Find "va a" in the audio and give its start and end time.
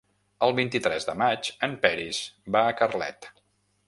2.57-2.73